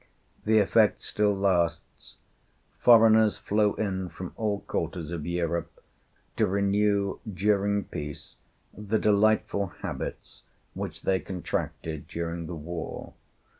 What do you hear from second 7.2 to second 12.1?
during peace the delightful habits which they contracted